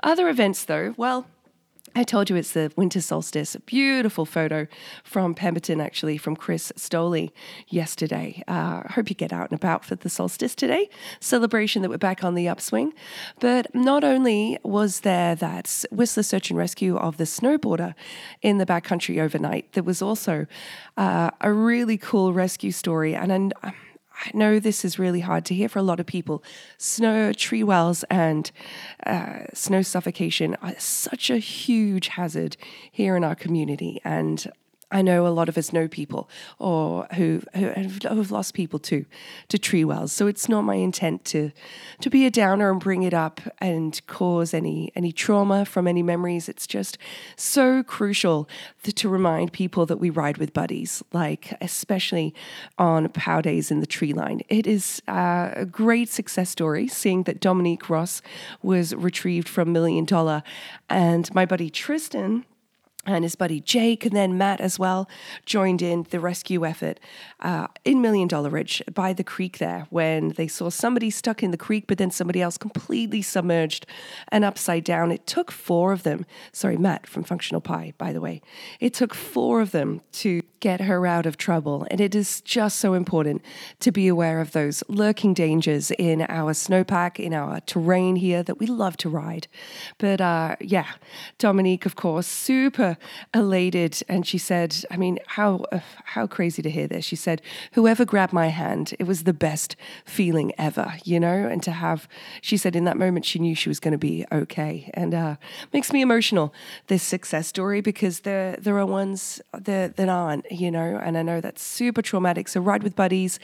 Other 0.02 0.28
events, 0.28 0.64
though, 0.64 0.94
well, 0.96 1.26
I 1.94 2.04
told 2.04 2.30
you 2.30 2.36
it's 2.36 2.52
the 2.52 2.72
winter 2.74 3.02
solstice. 3.02 3.54
Beautiful 3.66 4.24
photo 4.24 4.66
from 5.04 5.34
Pemberton, 5.34 5.78
actually, 5.78 6.16
from 6.16 6.36
Chris 6.36 6.72
Stoley 6.74 7.32
yesterday. 7.68 8.42
Uh, 8.48 8.82
I 8.84 8.92
hope 8.92 9.10
you 9.10 9.14
get 9.14 9.32
out 9.32 9.50
and 9.50 9.60
about 9.60 9.84
for 9.84 9.94
the 9.94 10.08
solstice 10.08 10.54
today. 10.54 10.88
Celebration 11.20 11.82
that 11.82 11.90
we're 11.90 11.98
back 11.98 12.24
on 12.24 12.34
the 12.34 12.48
upswing. 12.48 12.94
But 13.40 13.74
not 13.74 14.04
only 14.04 14.58
was 14.62 15.00
there 15.00 15.34
that 15.34 15.84
Whistler 15.90 16.22
search 16.22 16.48
and 16.48 16.58
rescue 16.58 16.96
of 16.96 17.18
the 17.18 17.24
snowboarder 17.24 17.94
in 18.40 18.56
the 18.56 18.66
backcountry 18.66 19.20
overnight, 19.20 19.70
there 19.72 19.82
was 19.82 20.00
also 20.00 20.46
uh, 20.96 21.30
a 21.42 21.52
really 21.52 21.98
cool 21.98 22.32
rescue 22.32 22.72
story. 22.72 23.14
And 23.14 23.52
I, 23.62 23.74
I 24.24 24.30
know 24.34 24.60
this 24.60 24.84
is 24.84 24.98
really 24.98 25.20
hard 25.20 25.44
to 25.46 25.54
hear 25.54 25.68
for 25.68 25.80
a 25.80 25.82
lot 25.82 25.98
of 25.98 26.06
people. 26.06 26.44
Snow, 26.78 27.32
tree 27.32 27.64
wells, 27.64 28.04
and 28.04 28.50
uh, 29.04 29.46
snow 29.52 29.82
suffocation 29.82 30.56
are 30.62 30.78
such 30.78 31.28
a 31.28 31.38
huge 31.38 32.08
hazard 32.08 32.56
here 32.90 33.16
in 33.16 33.24
our 33.24 33.34
community. 33.34 34.00
And 34.04 34.50
I 34.92 35.02
know 35.02 35.26
a 35.26 35.28
lot 35.28 35.48
of 35.48 35.56
us 35.56 35.72
know 35.72 35.88
people 35.88 36.28
or 36.58 37.06
who, 37.14 37.42
who 37.54 37.68
have 37.68 38.30
lost 38.30 38.54
people 38.54 38.78
too 38.78 39.06
to 39.48 39.58
tree 39.58 39.84
wells. 39.84 40.12
So 40.12 40.26
it's 40.26 40.48
not 40.48 40.62
my 40.62 40.74
intent 40.74 41.24
to 41.26 41.50
to 42.00 42.10
be 42.10 42.26
a 42.26 42.30
downer 42.30 42.70
and 42.70 42.80
bring 42.80 43.02
it 43.02 43.14
up 43.14 43.40
and 43.58 44.00
cause 44.06 44.52
any 44.52 44.92
any 44.94 45.12
trauma 45.12 45.64
from 45.64 45.86
any 45.88 46.02
memories. 46.02 46.48
It's 46.48 46.66
just 46.66 46.98
so 47.36 47.82
crucial 47.82 48.48
to, 48.82 48.92
to 48.92 49.08
remind 49.08 49.52
people 49.52 49.86
that 49.86 49.96
we 49.96 50.10
ride 50.10 50.38
with 50.38 50.52
buddies, 50.52 51.02
like 51.12 51.54
especially 51.60 52.34
on 52.78 53.08
POW 53.08 53.40
days 53.40 53.70
in 53.70 53.80
the 53.80 53.86
tree 53.86 54.12
line. 54.12 54.42
It 54.48 54.66
is 54.66 55.02
uh, 55.08 55.50
a 55.54 55.64
great 55.64 56.08
success 56.08 56.50
story 56.50 56.88
seeing 56.88 57.22
that 57.24 57.40
Dominique 57.40 57.88
Ross 57.88 58.22
was 58.62 58.94
retrieved 58.94 59.48
from 59.48 59.72
Million 59.72 60.04
Dollar, 60.04 60.42
and 60.90 61.32
my 61.34 61.46
buddy 61.46 61.70
Tristan 61.70 62.44
and 63.04 63.24
his 63.24 63.34
buddy 63.34 63.60
Jake, 63.60 64.06
and 64.06 64.14
then 64.14 64.38
Matt 64.38 64.60
as 64.60 64.78
well, 64.78 65.08
joined 65.44 65.82
in 65.82 66.06
the 66.10 66.20
rescue 66.20 66.64
effort 66.64 67.00
uh, 67.40 67.66
in 67.84 68.00
Million 68.00 68.28
Dollar 68.28 68.50
Ridge 68.50 68.82
by 68.92 69.12
the 69.12 69.24
creek 69.24 69.58
there 69.58 69.86
when 69.90 70.30
they 70.30 70.46
saw 70.46 70.70
somebody 70.70 71.10
stuck 71.10 71.42
in 71.42 71.50
the 71.50 71.56
creek, 71.56 71.86
but 71.88 71.98
then 71.98 72.10
somebody 72.10 72.40
else 72.40 72.56
completely 72.56 73.20
submerged 73.20 73.86
and 74.28 74.44
upside 74.44 74.84
down. 74.84 75.10
It 75.10 75.26
took 75.26 75.50
four 75.50 75.92
of 75.92 76.04
them, 76.04 76.24
sorry, 76.52 76.76
Matt 76.76 77.06
from 77.06 77.24
Functional 77.24 77.60
Pie, 77.60 77.94
by 77.98 78.12
the 78.12 78.20
way, 78.20 78.40
it 78.78 78.94
took 78.94 79.14
four 79.14 79.60
of 79.60 79.72
them 79.72 80.00
to 80.12 80.42
get 80.60 80.80
her 80.82 81.04
out 81.04 81.26
of 81.26 81.36
trouble. 81.36 81.84
And 81.90 82.00
it 82.00 82.14
is 82.14 82.40
just 82.42 82.78
so 82.78 82.94
important 82.94 83.42
to 83.80 83.90
be 83.90 84.06
aware 84.06 84.40
of 84.40 84.52
those 84.52 84.84
lurking 84.88 85.34
dangers 85.34 85.90
in 85.90 86.22
our 86.28 86.52
snowpack, 86.52 87.18
in 87.18 87.34
our 87.34 87.60
terrain 87.62 88.14
here 88.14 88.44
that 88.44 88.60
we 88.60 88.66
love 88.66 88.96
to 88.98 89.08
ride. 89.08 89.48
But 89.98 90.20
uh, 90.20 90.54
yeah, 90.60 90.86
Dominique, 91.38 91.84
of 91.84 91.96
course, 91.96 92.28
super 92.28 92.91
elated. 93.34 94.02
And 94.08 94.26
she 94.26 94.38
said, 94.38 94.76
I 94.90 94.96
mean, 94.96 95.18
how, 95.26 95.66
uh, 95.72 95.80
how 96.04 96.26
crazy 96.26 96.62
to 96.62 96.70
hear 96.70 96.86
this. 96.86 97.04
She 97.04 97.16
said, 97.16 97.42
whoever 97.72 98.04
grabbed 98.04 98.32
my 98.32 98.48
hand, 98.48 98.94
it 98.98 99.04
was 99.04 99.24
the 99.24 99.32
best 99.32 99.76
feeling 100.04 100.52
ever, 100.58 100.94
you 101.04 101.18
know? 101.18 101.46
And 101.46 101.62
to 101.64 101.72
have, 101.72 102.08
she 102.40 102.56
said, 102.56 102.76
in 102.76 102.84
that 102.84 102.96
moment, 102.96 103.24
she 103.24 103.38
knew 103.38 103.54
she 103.54 103.68
was 103.68 103.80
going 103.80 103.92
to 103.92 103.98
be 103.98 104.24
okay. 104.30 104.90
And 104.94 105.14
uh, 105.14 105.36
makes 105.72 105.92
me 105.92 106.02
emotional, 106.02 106.54
this 106.86 107.02
success 107.02 107.48
story, 107.48 107.80
because 107.80 108.20
there, 108.20 108.56
there 108.56 108.78
are 108.78 108.86
ones 108.86 109.40
that, 109.52 109.96
that 109.96 110.08
aren't 110.08 110.46
you 110.50 110.70
know, 110.70 111.00
and 111.02 111.16
I 111.16 111.22
know 111.22 111.40
that's 111.40 111.62
super 111.62 112.02
traumatic. 112.02 112.48
So 112.48 112.60
ride 112.60 112.82
with 112.82 112.96
buddies, 112.96 113.38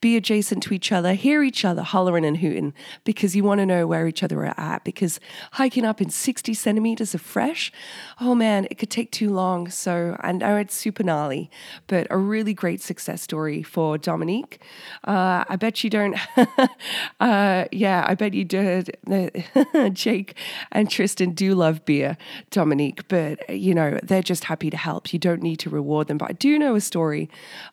be 0.00 0.16
adjacent 0.16 0.62
to 0.64 0.74
each 0.74 0.92
other, 0.92 1.14
hear 1.14 1.42
each 1.42 1.64
other 1.64 1.82
hollering 1.82 2.24
and 2.24 2.38
hooting 2.38 2.74
because 3.04 3.36
you 3.36 3.44
want 3.44 3.60
to 3.60 3.66
know 3.66 3.86
where 3.86 4.06
each 4.06 4.22
other 4.22 4.40
are 4.40 4.58
at. 4.58 4.84
Because 4.84 5.20
hiking 5.52 5.84
up 5.84 6.00
in 6.00 6.10
60 6.10 6.54
centimeters 6.54 7.14
of 7.14 7.20
fresh, 7.20 7.72
oh 8.20 8.34
man, 8.34 8.66
it 8.70 8.78
could 8.78 8.90
take 8.94 9.10
too 9.10 9.30
long. 9.30 9.68
So 9.68 10.16
I 10.20 10.32
know 10.32 10.56
it's 10.56 10.74
super 10.74 11.02
gnarly, 11.02 11.50
but 11.88 12.06
a 12.10 12.16
really 12.16 12.54
great 12.54 12.80
success 12.80 13.22
story 13.22 13.62
for 13.62 13.98
Dominique. 13.98 14.60
Uh, 15.02 15.44
I 15.48 15.56
bet 15.56 15.82
you 15.82 15.90
don't, 15.90 16.16
uh, 17.20 17.64
yeah, 17.72 18.04
I 18.06 18.14
bet 18.14 18.34
you 18.34 18.44
did. 18.44 18.96
Jake 19.92 20.36
and 20.70 20.88
Tristan 20.88 21.32
do 21.32 21.54
love 21.54 21.84
beer, 21.84 22.16
Dominique, 22.50 23.08
but 23.08 23.50
you 23.50 23.74
know, 23.74 23.98
they're 24.02 24.22
just 24.22 24.44
happy 24.44 24.70
to 24.70 24.76
help. 24.76 25.12
You 25.12 25.18
don't 25.18 25.42
need 25.42 25.56
to 25.56 25.70
reward 25.70 26.06
them. 26.06 26.18
But 26.18 26.30
I 26.30 26.32
do 26.34 26.58
know 26.58 26.76
a 26.76 26.80
story 26.80 27.28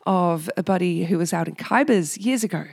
of 0.07 0.49
a 0.57 0.63
buddy 0.63 1.05
who 1.05 1.19
was 1.19 1.33
out 1.33 1.47
in 1.47 1.55
Khyber's 1.55 2.17
years 2.17 2.43
ago 2.43 2.65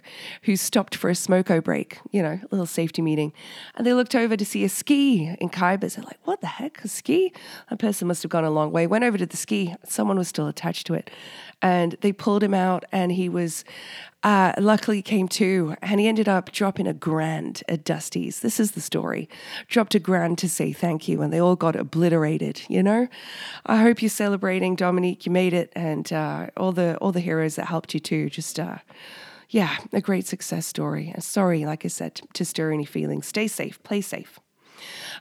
who 0.45 0.57
stopped 0.57 0.95
for 0.95 1.11
a 1.11 1.15
smoko 1.15 1.63
break, 1.63 1.99
you 2.11 2.23
know, 2.23 2.41
a 2.41 2.49
little 2.51 2.67
safety 2.67 3.03
meeting. 3.03 3.33
And 3.75 3.87
they 3.87 3.93
looked 3.93 4.15
over 4.15 4.37
to 4.37 4.45
see 4.45 4.65
a 4.65 4.69
ski 4.69 5.35
in 5.39 5.51
Khyber's. 5.51 5.97
They're 5.97 6.05
like, 6.05 6.21
what 6.25 6.41
the 6.41 6.47
heck? 6.47 6.83
A 6.85 6.89
ski? 6.89 7.33
That 7.69 7.79
person 7.79 8.09
must 8.09 8.23
have 8.23 8.31
gone 8.31 8.38
a 8.45 8.51
long 8.51 8.73
way. 8.73 8.87
Went 8.87 9.05
over 9.05 9.19
to 9.19 9.27
the 9.27 9.37
ski. 9.37 9.75
Someone 9.85 10.19
was 10.19 10.29
still 10.29 10.49
attached 10.49 10.87
to 10.89 10.95
it. 10.95 11.11
And 11.61 11.97
they 12.01 12.13
pulled 12.13 12.43
him 12.43 12.55
out 12.55 12.85
and 12.93 13.11
he 13.13 13.29
was 13.29 13.65
uh, 14.25 14.53
luckily 14.59 15.01
came 15.01 15.29
to, 15.29 15.77
and 15.81 16.01
he 16.01 16.09
ended 16.09 16.29
up 16.29 16.51
dropping 16.51 16.89
a 16.89 16.93
grand 16.93 17.63
at 17.69 17.85
Dusty's. 17.85 18.41
This 18.41 18.59
is 18.59 18.73
the 18.73 18.81
story. 18.81 19.29
Dropped 19.69 19.95
a 19.95 20.01
grand 20.01 20.39
to 20.39 20.49
say 20.49 20.73
thank 20.73 21.07
you, 21.07 21.23
and 21.23 21.33
they 21.33 21.41
all 21.41 21.55
got 21.55 21.77
obliterated. 21.77 22.63
You 22.69 22.83
know, 22.83 23.09
I 23.67 23.77
hope 23.77 24.03
you're 24.03 24.09
celebrating, 24.09 24.75
Dominique. 24.75 25.25
You 25.25 25.31
made 25.31 25.53
it, 25.53 25.73
and 25.77 26.13
uh, 26.13 26.49
all 26.57 26.73
the 26.73 26.97
all 26.97 27.13
the 27.13 27.21
heroes 27.21 27.57
that 27.57 27.67
helped 27.67 27.95
you 27.95 28.01
too. 28.01 28.29
Just 28.29 28.59
uh, 28.59 28.79
yeah, 29.51 29.77
a 29.93 30.01
great 30.01 30.27
success 30.27 30.67
story. 30.67 31.15
Sorry, 31.21 31.65
like 31.65 31.85
I 31.85 31.89
said, 31.89 32.21
to 32.35 32.45
stir 32.45 32.73
any 32.73 32.85
feelings. 32.85 33.27
Stay 33.27 33.47
safe. 33.47 33.81
Play 33.85 34.01
safe. 34.01 34.41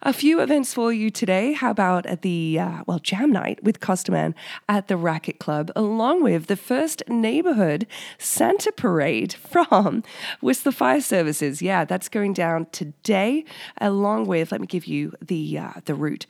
A 0.02 0.14
few 0.14 0.40
events 0.40 0.74
for 0.74 0.94
you 0.94 1.10
today. 1.10 1.54
How 1.54 1.72
about 1.72 2.06
at 2.06 2.22
the, 2.22 2.60
uh, 2.60 2.84
well, 2.86 3.00
jam 3.00 3.32
night 3.32 3.64
with 3.64 3.80
Costaman 3.80 4.34
at 4.70 4.88
the 4.88 4.96
Racquet 4.96 5.40
Club, 5.40 5.72
along 5.76 6.24
with 6.24 6.48
the 6.48 6.56
first 6.56 7.04
neighborhood 7.08 7.88
Santa 8.18 8.72
Parade 8.72 9.34
from 9.52 10.04
Whistler 10.42 10.72
Fire 10.72 11.02
Services. 11.02 11.62
Yeah, 11.62 11.86
that's 11.86 12.10
going 12.10 12.34
down 12.34 12.68
today, 12.72 13.46
along 13.80 14.28
with, 14.28 14.52
let 14.52 14.62
me 14.62 14.68
give 14.68 14.86
you 14.86 15.14
the, 15.22 15.58
uh, 15.58 15.72
the 15.86 15.96
route. 15.96 16.26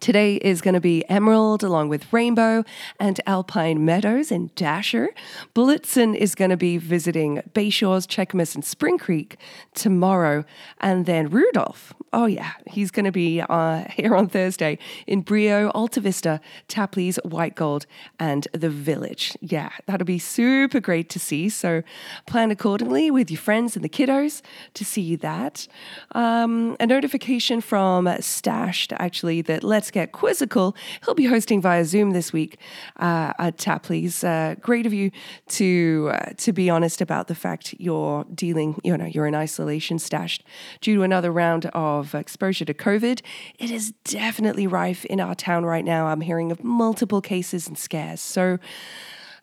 Today 0.00 0.36
is 0.36 0.60
going 0.60 0.74
to 0.74 0.80
be 0.80 1.08
Emerald, 1.08 1.62
along 1.62 1.88
with 1.88 2.12
Rainbow 2.12 2.64
and 3.00 3.20
Alpine 3.26 3.84
Meadows 3.84 4.30
in 4.30 4.50
Dasher. 4.54 5.08
Blitzen 5.54 6.14
is 6.14 6.34
going 6.34 6.50
to 6.50 6.56
be 6.56 6.76
visiting 6.76 7.42
Bayshores, 7.54 8.06
Cheakamus, 8.06 8.54
and 8.54 8.64
Spring 8.64 8.98
Creek 8.98 9.38
tomorrow. 9.74 10.44
And 10.80 11.06
then 11.06 11.30
Rudolph, 11.30 11.94
oh 12.12 12.26
yeah, 12.26 12.52
he's 12.66 12.90
going 12.90 13.04
to 13.04 13.12
be 13.12 13.40
uh, 13.40 13.84
here 13.90 14.14
on 14.14 14.28
Thursday 14.28 14.78
in 15.06 15.20
Brio, 15.20 15.70
Alta 15.70 16.00
Vista, 16.00 16.40
Tapley's, 16.68 17.18
White 17.24 17.54
Gold, 17.54 17.86
and 18.18 18.46
the 18.52 18.70
Village. 18.70 19.36
Yeah, 19.40 19.70
that'll 19.86 20.04
be 20.04 20.18
super 20.18 20.80
great 20.80 21.08
to 21.10 21.18
see. 21.18 21.48
So 21.48 21.82
plan 22.26 22.50
accordingly 22.50 23.10
with 23.10 23.30
your 23.30 23.38
friends 23.38 23.76
and 23.76 23.84
the 23.84 23.88
kiddos 23.88 24.42
to 24.74 24.84
see 24.84 25.16
that. 25.16 25.66
Um, 26.12 26.76
a 26.80 26.86
notification 26.86 27.60
from 27.60 28.08
Stashed 28.20 28.92
actually 28.94 29.42
that 29.42 29.62
Let's 29.62 29.90
Get 29.90 30.12
Quizzical. 30.12 30.76
He'll 31.04 31.14
be 31.14 31.26
hosting 31.26 31.60
via 31.60 31.84
Zoom 31.84 32.10
this 32.10 32.32
week 32.32 32.58
uh, 32.96 33.32
at 33.38 33.58
Tapley's. 33.58 34.24
Uh, 34.24 34.54
great 34.60 34.86
of 34.86 34.92
you 34.92 35.10
to 35.48 36.10
uh, 36.12 36.32
to 36.38 36.52
be 36.52 36.70
honest 36.70 37.00
about 37.00 37.28
the 37.28 37.34
fact 37.34 37.74
you're 37.78 38.24
dealing, 38.34 38.80
you 38.84 38.96
know, 38.96 39.06
you're 39.06 39.26
in 39.26 39.34
isolation, 39.34 39.98
stashed 39.98 40.44
due 40.80 40.96
to 40.96 41.02
another 41.02 41.32
round 41.32 41.66
of 41.66 42.14
exposure 42.14 42.55
to 42.64 42.74
COVID. 42.74 42.96
COVID, 42.96 43.20
it 43.58 43.70
is 43.70 43.92
definitely 44.04 44.66
rife 44.66 45.04
in 45.04 45.20
our 45.20 45.34
town 45.34 45.64
right 45.64 45.84
now. 45.84 46.06
I'm 46.06 46.20
hearing 46.20 46.50
of 46.50 46.64
multiple 46.64 47.20
cases 47.20 47.68
and 47.68 47.78
scares. 47.78 48.20
So, 48.20 48.58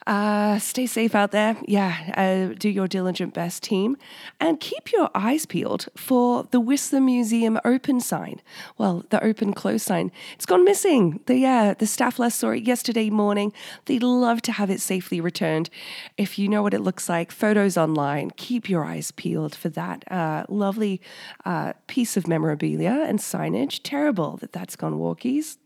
uh, 0.06 0.58
stay 0.58 0.86
safe 0.86 1.14
out 1.14 1.30
there. 1.30 1.56
Yeah, 1.66 2.12
uh, 2.16 2.54
do 2.58 2.68
your 2.68 2.86
diligent 2.86 3.32
best, 3.34 3.62
team. 3.62 3.96
And 4.38 4.60
keep 4.60 4.92
your 4.92 5.10
eyes 5.14 5.46
peeled 5.46 5.88
for 5.96 6.44
the 6.50 6.60
Whistler 6.60 7.00
Museum 7.00 7.58
open 7.64 8.00
sign. 8.00 8.40
Well, 8.76 9.04
the 9.10 9.22
open 9.24 9.54
close 9.54 9.82
sign. 9.82 10.12
It's 10.34 10.46
gone 10.46 10.64
missing. 10.64 11.20
The, 11.26 11.36
yeah, 11.36 11.74
the 11.74 11.86
staff 11.86 12.18
last 12.18 12.38
saw 12.38 12.50
it 12.50 12.64
yesterday 12.64 13.08
morning. 13.10 13.52
They'd 13.86 14.02
love 14.02 14.42
to 14.42 14.52
have 14.52 14.70
it 14.70 14.80
safely 14.80 15.20
returned. 15.20 15.70
If 16.16 16.38
you 16.38 16.48
know 16.48 16.62
what 16.62 16.74
it 16.74 16.80
looks 16.80 17.08
like, 17.08 17.32
photos 17.32 17.76
online, 17.76 18.30
keep 18.36 18.68
your 18.68 18.84
eyes 18.84 19.10
peeled 19.10 19.54
for 19.54 19.70
that 19.70 20.10
uh, 20.10 20.44
lovely 20.48 21.00
uh, 21.44 21.72
piece 21.86 22.16
of 22.16 22.26
memorabilia 22.26 23.04
and 23.06 23.18
signage. 23.18 23.80
Terrible 23.82 24.36
that 24.38 24.52
that's 24.52 24.76
gone 24.76 24.94
walkies. 24.94 25.56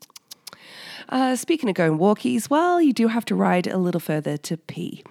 Uh, 1.08 1.36
speaking 1.36 1.68
of 1.68 1.74
going 1.74 1.98
walkies, 1.98 2.50
well, 2.50 2.80
you 2.80 2.92
do 2.92 3.08
have 3.08 3.24
to 3.24 3.34
ride 3.34 3.66
a 3.66 3.78
little 3.78 4.00
further 4.00 4.36
to 4.36 4.56
pee. 4.56 5.02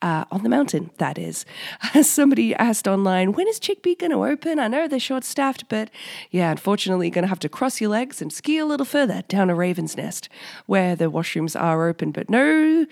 Uh, 0.00 0.24
on 0.30 0.42
the 0.42 0.48
mountain, 0.48 0.90
that 0.98 1.18
is. 1.18 1.44
Somebody 2.02 2.54
asked 2.54 2.88
online, 2.88 3.32
when 3.32 3.46
is 3.48 3.60
Chickpea 3.60 3.98
going 3.98 4.10
to 4.10 4.24
open? 4.24 4.58
I 4.58 4.68
know 4.68 4.88
they're 4.88 4.98
short 4.98 5.24
staffed, 5.24 5.68
but 5.68 5.90
yeah, 6.30 6.50
unfortunately, 6.50 7.06
you're 7.06 7.14
going 7.14 7.22
to 7.22 7.28
have 7.28 7.38
to 7.40 7.48
cross 7.48 7.80
your 7.80 7.90
legs 7.90 8.20
and 8.20 8.32
ski 8.32 8.58
a 8.58 8.66
little 8.66 8.86
further 8.86 9.22
down 9.28 9.50
a 9.50 9.54
raven's 9.54 9.96
nest 9.96 10.28
where 10.66 10.96
the 10.96 11.10
washrooms 11.10 11.60
are 11.60 11.88
open. 11.88 12.10
But 12.12 12.30
no 12.30 12.86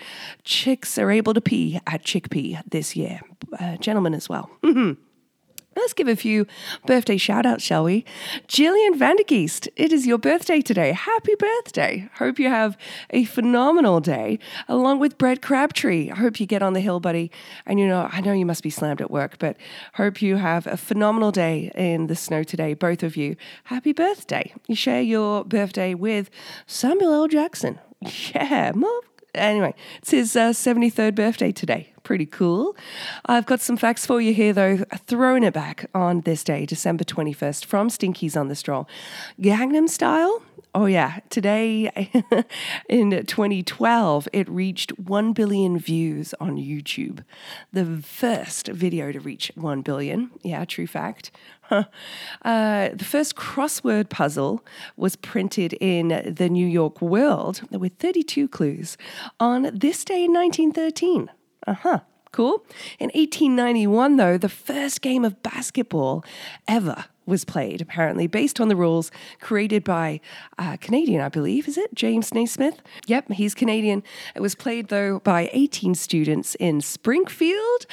chicks 0.45 0.99
are 0.99 1.11
able 1.11 1.35
to 1.35 1.41
pee 1.41 1.81
at 1.87 2.05
Chickpea 2.05 2.63
this 2.71 2.95
year. 2.95 3.21
Uh, 3.59 3.77
gentlemen 3.77 4.15
as 4.15 4.29
well. 4.29 4.51
Let's 5.77 5.93
give 5.93 6.09
a 6.09 6.17
few 6.17 6.49
birthday 6.85 7.17
shout 7.17 7.47
outs, 7.47 7.63
shall 7.63 7.85
we? 7.85 8.05
Jillian 8.49 8.99
Vandergeest, 8.99 9.69
it 9.77 9.93
is 9.93 10.05
your 10.05 10.19
birthday 10.19 10.61
today. 10.61 10.91
Happy 10.91 11.37
birthday. 11.37 12.11
Hope 12.17 12.41
you 12.41 12.49
have 12.49 12.77
a 13.11 13.25
phenomenal 13.25 14.01
day, 14.01 14.41
along 14.67 14.99
with 14.99 15.17
Brett 15.17 15.41
Crabtree. 15.41 16.11
I 16.11 16.17
hope 16.17 16.41
you 16.41 16.47
get 16.47 16.61
on 16.61 16.73
the 16.73 16.81
hill, 16.81 16.99
buddy. 16.99 17.31
And 17.67 17.79
you 17.79 17.87
know, 17.87 18.09
I 18.11 18.21
know 18.21 18.33
you 18.33 18.45
must 18.45 18.65
be 18.65 18.71
slammed 18.71 19.01
at 19.01 19.13
work, 19.13 19.39
but 19.39 19.57
hope 19.95 20.21
you 20.21 20.37
have 20.37 20.67
a 20.67 20.77
phenomenal 20.77 21.31
day 21.31 21.71
in 21.77 22.09
the 22.09 22.17
snow 22.17 22.43
today, 22.43 22.75
both 22.75 23.05
of 23.05 23.17
you. 23.17 23.37
Happy 23.65 23.93
birthday. 23.93 24.53
You 24.67 24.75
share 24.75 25.03
your 25.03 25.45
birthday 25.45 25.95
with 25.95 26.31
Samuel 26.67 27.13
L. 27.13 27.29
Jackson. 27.29 27.79
Yeah, 28.35 28.73
anyway, 29.35 29.75
it's 29.99 30.11
his 30.11 30.35
uh, 30.35 30.51
73rd 30.51 31.15
birthday 31.15 31.53
today. 31.53 31.90
Pretty 32.03 32.27
cool. 32.27 32.77
I've 33.27 33.47
got 33.47 33.61
some 33.61 33.77
facts 33.77 34.07
for 34.07 34.21
you 34.21 34.35
here, 34.35 34.53
though, 34.53 34.79
throwing 35.07 35.43
it 35.43 35.55
back 35.55 35.89
on 35.95 36.23
this 36.23 36.43
day, 36.43 36.67
December 36.67 37.05
21st, 37.05 37.65
from 37.65 37.89
Stinkies 37.89 38.37
on 38.37 38.49
the 38.49 38.55
Stroll. 38.55 38.89
Gangnam 39.41 39.89
Style 39.89 40.43
Oh, 40.73 40.87
yeah. 40.87 41.19
Today 41.31 41.91
in 42.89 43.11
2012, 43.27 44.29
it 44.33 44.49
reached 44.49 44.97
1 45.01 45.33
billion 45.33 45.79
views 45.79 46.33
on 46.39 46.57
YouTube. 46.57 47.25
The 47.73 48.01
first 48.03 48.69
video 48.69 49.11
to 49.11 49.19
reach 49.19 49.51
1 49.57 49.83
billion. 49.83 50.31
Yeah, 50.43 50.65
true 50.65 50.87
fact. 50.87 51.31
Uh, 52.43 52.89
the 52.95 53.05
first 53.05 53.37
crossword 53.37 54.09
puzzle 54.09 54.65
was 54.97 55.15
printed 55.15 55.73
in 55.75 56.35
the 56.35 56.49
New 56.49 56.67
York 56.67 57.01
World 57.01 57.61
with 57.71 57.93
32 57.99 58.49
clues 58.49 58.97
on 59.39 59.71
this 59.73 60.05
day 60.05 60.25
in 60.25 60.33
1913. 60.33 61.31
Uh 61.67 61.75
huh. 61.75 62.01
Cool. 62.33 62.65
In 63.01 63.07
1891, 63.09 64.17
though, 64.17 64.39
the 64.39 64.49
first 64.49 65.01
game 65.03 65.25
of 65.25 65.43
basketball 65.43 66.25
ever 66.69 67.07
was 67.27 67.45
played, 67.45 67.81
apparently, 67.81 68.27
based 68.27 68.61
on 68.61 68.69
the 68.69 68.77
rules 68.77 69.11
created 69.41 69.83
by 69.85 70.21
uh, 70.59 70.77
Canadian, 70.81 71.21
I 71.23 71.29
believe, 71.29 71.67
is 71.67 71.77
it? 71.77 71.95
James 71.95 72.33
Naismith? 72.33 72.83
Yep, 73.07 73.33
he's 73.33 73.55
Canadian. 73.55 74.03
It 74.35 74.41
was 74.41 74.55
played, 74.55 74.89
though, 74.89 75.21
by 75.21 75.51
18 75.53 75.95
students 75.95 76.55
in 76.57 76.81
Springfield, 76.81 77.87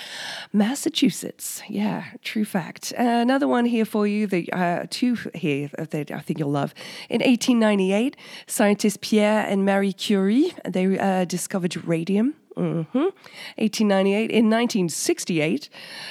Massachusetts. 0.53 1.61
Yeah, 1.67 2.05
true 2.23 2.45
fact. 2.45 2.93
Uh, 2.97 3.03
another 3.03 3.47
one 3.47 3.65
here 3.65 3.85
for 3.85 4.05
you, 4.05 4.27
the 4.27 4.51
uh, 4.51 4.85
two 4.89 5.17
here 5.33 5.69
that 5.77 6.11
I 6.11 6.19
think 6.19 6.39
you'll 6.39 6.51
love. 6.51 6.73
In 7.09 7.21
1898, 7.21 8.15
scientists 8.45 8.97
Pierre 8.99 9.45
and 9.47 9.65
Marie 9.65 9.93
Curie, 9.93 10.53
they 10.63 10.97
uh, 10.97 11.25
discovered 11.25 11.75
radium 11.87 12.35
Mm-hmm. 12.57 12.97
1898. 12.97 14.31
In 14.31 14.49
1968, 14.49 15.69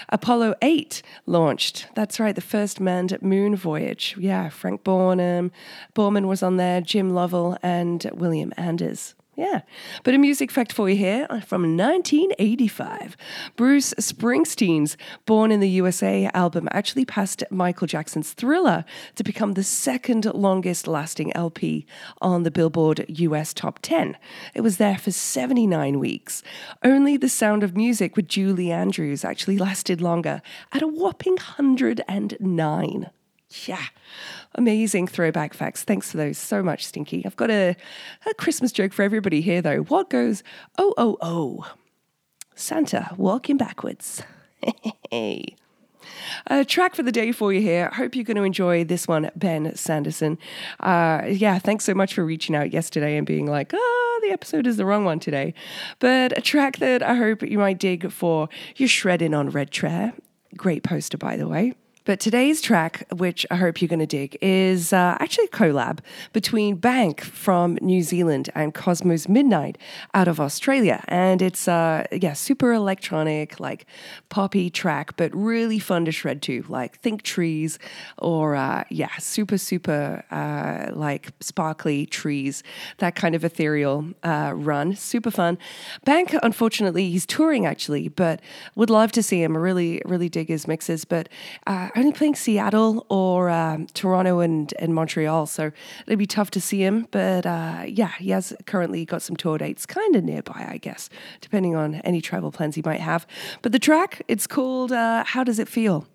Apollo 0.09 0.55
8 0.63 1.03
launched. 1.27 1.89
That's 1.97 2.21
right, 2.21 2.35
the 2.35 2.41
first 2.41 2.79
manned 2.81 3.21
moon 3.21 3.57
voyage. 3.57 4.15
Yeah, 4.17 4.49
Frank 4.49 4.85
Borman, 4.85 5.51
Borman 5.95 6.27
was 6.27 6.45
on 6.45 6.57
there, 6.57 6.81
Jim 6.81 7.11
Lovell, 7.11 7.59
and 7.63 8.09
William 8.15 8.53
Anders. 8.57 9.16
Yeah. 9.37 9.61
But 10.03 10.15
a 10.15 10.19
music 10.19 10.51
fact 10.51 10.73
for 10.73 10.89
you 10.89 10.97
here 10.97 11.27
uh, 11.29 11.41
from 11.41 11.77
1985. 11.77 13.19
Bruce 13.55 13.93
Springsteen's 14.01 14.97
Born 15.27 15.53
in 15.53 15.61
the 15.61 15.69
USA 15.69 16.31
album 16.33 16.69
actually 16.73 17.05
passed 17.05 17.45
Michael 17.51 17.87
Jackson's 17.87 18.33
Thriller 18.33 18.87
to 19.15 19.23
become 19.23 19.53
the 19.53 19.63
second 19.63 20.25
longest 20.25 20.89
lasting 20.89 21.37
LP 21.37 21.87
on 22.23 22.45
the 22.45 22.51
Billboard 22.51 23.05
US 23.09 23.53
Top 23.53 23.79
10. 23.83 24.17
It 24.55 24.63
was 24.63 24.79
there 24.79 24.97
for 24.97 25.11
79 25.11 25.99
weeks. 25.99 26.43
Only 26.83 27.19
The 27.19 27.29
Sound 27.29 27.63
of 27.63 27.77
Music 27.77 28.17
with 28.17 28.29
Julie 28.29 28.73
Andrews 28.73 29.23
actually 29.23 29.59
lasted 29.59 30.01
longer 30.01 30.41
at 30.73 30.81
a 30.81 30.89
whopping 30.89 31.35
109. 31.35 33.11
Yeah. 33.67 33.85
Amazing 34.55 35.07
throwback 35.07 35.55
facts. 35.55 35.85
Thanks 35.85 36.11
for 36.11 36.17
those 36.17 36.39
so 36.39 36.63
much, 36.63 36.85
Stinky. 36.85 37.25
I've 37.25 37.37
got 37.37 37.51
a, 37.51 37.77
a 38.29 38.35
Christmas 38.35 38.73
joke 38.73 38.93
for 38.93 39.03
everybody 39.03 39.41
here, 39.41 39.63
though. 39.63 39.83
What 39.83 40.11
goes, 40.11 40.43
oh, 40.79 40.95
oh, 40.99 41.17
oh? 41.21 41.73
Santa 42.55 43.11
walking 43.17 43.57
backwards. 43.57 44.23
Hey. 45.11 45.57
A 46.47 46.65
track 46.65 46.95
for 46.95 47.03
the 47.03 47.13
day 47.13 47.33
for 47.33 47.53
you 47.53 47.61
here. 47.61 47.91
Hope 47.91 48.15
you're 48.15 48.25
going 48.25 48.37
to 48.37 48.43
enjoy 48.43 48.85
this 48.85 49.09
one, 49.09 49.31
Ben 49.35 49.75
Sanderson. 49.75 50.39
Uh, 50.81 51.23
yeah, 51.29 51.59
thanks 51.59 51.85
so 51.85 51.95
much 51.95 52.15
for 52.15 52.25
reaching 52.25 52.55
out 52.55 52.73
yesterday 52.73 53.17
and 53.17 53.27
being 53.27 53.47
like, 53.47 53.73
oh, 53.75 54.21
the 54.23 54.31
episode 54.31 54.67
is 54.67 54.77
the 54.77 54.85
wrong 54.85 55.05
one 55.05 55.19
today. 55.19 55.55
But 55.99 56.37
a 56.37 56.41
track 56.41 56.79
that 56.79 57.03
I 57.03 57.15
hope 57.15 57.43
you 57.43 57.59
might 57.59 57.79
dig 57.79 58.11
for 58.11 58.49
your 58.77 58.89
shredding 58.89 59.35
on 59.35 59.51
Red 59.51 59.71
Chair. 59.71 60.15
Great 60.57 60.83
poster, 60.83 61.19
by 61.19 61.37
the 61.37 61.49
way. 61.49 61.75
But 62.07 62.21
today's 62.21 62.61
track, 62.61 63.05
which 63.17 63.45
I 63.51 63.57
hope 63.57 63.83
you're 63.83 63.89
going 63.89 63.99
to 63.99 64.07
dig, 64.07 64.39
is 64.41 64.93
uh, 64.93 65.17
actually 65.19 65.47
a 65.47 65.49
collab 65.49 65.99
between 66.33 66.79
Baynk 66.79 67.21
from 67.21 67.79
New 67.83 68.01
Zealand 68.01 68.49
and 68.55 68.73
Cosmo's 68.73 69.29
Midnight 69.29 69.77
out 70.15 70.29
of 70.29 70.39
Australia. 70.39 71.03
And 71.09 71.43
it's, 71.43 71.67
uh, 71.67 72.07
yeah, 72.13 72.35
super 72.35 72.73
electronic, 72.73 73.59
like 73.59 73.87
poppy 74.29 74.71
track, 74.71 75.17
but 75.17 75.35
really 75.35 75.81
fun 75.81 76.05
to 76.05 76.13
shred 76.13 76.43
to. 76.43 76.65
Like 76.69 77.01
Think 77.01 77.23
Trees 77.23 77.77
or, 78.19 78.55
uh, 78.55 78.85
yeah, 78.89 79.17
super, 79.19 79.59
super 79.59 80.23
uh, 80.31 80.93
like 80.95 81.33
sparkly 81.41 82.07
trees, 82.07 82.63
that 82.99 83.17
kind 83.17 83.35
of 83.35 83.45
ethereal 83.45 84.07
uh, 84.23 84.53
run. 84.55 84.95
Super 84.95 85.33
fun. 85.33 85.59
Baynk, 86.07 86.39
unfortunately, 86.45 87.11
he's 87.11 87.27
touring 87.27 87.67
actually, 87.67 88.07
but 88.07 88.41
would 88.77 88.91
love 88.91 89.11
to 89.11 89.25
see 89.25 89.43
him. 89.43 89.57
I 89.57 89.59
really, 89.59 90.01
really 90.05 90.29
dig 90.29 90.47
his 90.47 90.69
mixes. 90.69 91.05
But 91.05 91.29
uh, 91.67 91.89
only 91.97 92.13
playing 92.13 92.35
Seattle 92.35 93.07
or 93.09 93.51
um, 93.51 93.87
Toronto 93.89 94.41
and, 94.41 94.73
and 94.79 94.95
Montreal, 94.95 95.47
so 95.47 95.71
it'd 96.07 96.19
be 96.19 96.27
tough 96.27 96.51
to 96.53 96.61
see 96.61 96.83
him. 96.83 97.07
But 97.11 97.47
uh, 97.47 97.85
yeah, 97.87 98.13
he 98.19 98.31
has 98.31 98.55
currently 98.67 99.05
got 99.05 99.23
some 99.23 99.37
tour 99.37 99.59
dates 99.59 99.87
kind 99.87 100.15
of 100.17 100.25
nearby, 100.25 100.67
I 100.69 100.79
guess, 100.79 101.09
depending 101.41 101.75
on 101.75 101.97
any 101.97 102.21
travel 102.21 102.53
plans 102.53 102.75
he 102.75 102.83
might 102.85 103.01
have. 103.01 103.27
But 103.63 103.73
the 103.73 103.79
track, 103.79 104.23
it's 104.29 104.47
called 104.47 104.93
uh, 104.93 105.25
How 105.25 105.45
Does 105.45 105.59
It 105.59 105.69
Feel? 105.69 106.07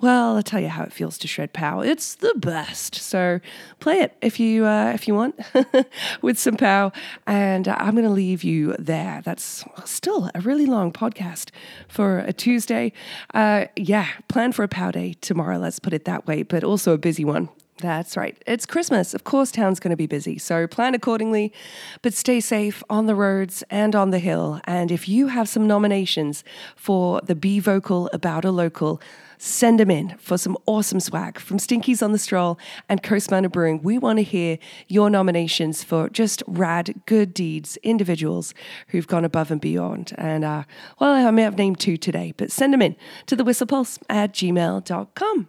Well, 0.00 0.36
I'll 0.36 0.42
tell 0.42 0.60
you 0.60 0.68
how 0.68 0.82
it 0.82 0.92
feels 0.92 1.18
to 1.18 1.28
shred 1.28 1.52
pow. 1.52 1.80
It's 1.80 2.16
the 2.16 2.34
best. 2.36 2.96
So 2.96 3.40
play 3.80 4.00
it 4.00 4.16
if 4.20 4.40
you 4.40 4.66
uh, 4.66 4.92
if 4.94 5.06
you 5.08 5.14
want 5.14 5.38
with 6.22 6.38
some 6.38 6.56
pow. 6.56 6.92
And 7.26 7.68
uh, 7.68 7.76
I'm 7.78 7.94
going 7.94 8.04
to 8.04 8.10
leave 8.10 8.44
you 8.44 8.74
there. 8.78 9.22
That's 9.24 9.64
still 9.84 10.30
a 10.34 10.40
really 10.40 10.66
long 10.66 10.92
podcast 10.92 11.50
for 11.88 12.18
a 12.18 12.32
Tuesday. 12.32 12.92
Uh, 13.32 13.66
yeah, 13.76 14.08
plan 14.28 14.52
for 14.52 14.62
a 14.62 14.68
pow 14.68 14.90
day 14.90 15.14
tomorrow. 15.20 15.58
Let's 15.58 15.78
put 15.78 15.92
it 15.92 16.04
that 16.04 16.26
way. 16.26 16.42
But 16.42 16.64
also 16.64 16.92
a 16.92 16.98
busy 16.98 17.24
one. 17.24 17.48
That's 17.78 18.16
right. 18.16 18.40
It's 18.46 18.66
Christmas. 18.66 19.14
Of 19.14 19.24
course, 19.24 19.50
town's 19.50 19.80
going 19.80 19.90
to 19.90 19.96
be 19.96 20.06
busy. 20.06 20.38
So 20.38 20.66
plan 20.68 20.94
accordingly, 20.94 21.52
but 22.02 22.14
stay 22.14 22.38
safe 22.38 22.84
on 22.88 23.06
the 23.06 23.16
roads 23.16 23.64
and 23.68 23.96
on 23.96 24.10
the 24.10 24.20
hill. 24.20 24.60
And 24.64 24.92
if 24.92 25.08
you 25.08 25.26
have 25.26 25.48
some 25.48 25.66
nominations 25.66 26.44
for 26.76 27.20
the 27.22 27.34
Be 27.34 27.58
Vocal 27.58 28.08
About 28.12 28.44
a 28.44 28.52
Local, 28.52 29.02
send 29.38 29.80
them 29.80 29.90
in 29.90 30.16
for 30.18 30.38
some 30.38 30.56
awesome 30.66 31.00
swag 31.00 31.40
from 31.40 31.58
Stinkies 31.58 32.00
on 32.00 32.12
the 32.12 32.18
Stroll 32.18 32.60
and 32.88 33.02
Coast 33.02 33.32
Mountain 33.32 33.50
Brewing. 33.50 33.82
We 33.82 33.98
want 33.98 34.18
to 34.20 34.22
hear 34.22 34.58
your 34.86 35.10
nominations 35.10 35.82
for 35.82 36.08
just 36.08 36.44
rad, 36.46 36.94
good 37.06 37.34
deeds, 37.34 37.76
individuals 37.82 38.54
who've 38.88 39.08
gone 39.08 39.24
above 39.24 39.50
and 39.50 39.60
beyond. 39.60 40.12
And, 40.16 40.44
uh, 40.44 40.62
well, 41.00 41.26
I 41.26 41.30
may 41.32 41.42
have 41.42 41.58
named 41.58 41.80
two 41.80 41.96
today, 41.96 42.34
but 42.36 42.52
send 42.52 42.72
them 42.72 42.82
in 42.82 42.94
to 43.26 43.34
the 43.34 43.44
whistlepulse 43.44 43.98
at 44.08 44.32
gmail.com. 44.32 45.48